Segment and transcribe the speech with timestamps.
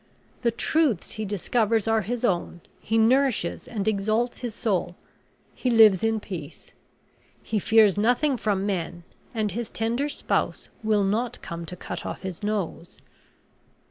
[0.41, 4.95] The truths he discovers are his own, he nourishes and exalts his soul;
[5.53, 6.73] he lives in peace;
[7.43, 9.03] he fears nothing from men;
[9.35, 12.97] and his tender spouse will not come to cut off his nose."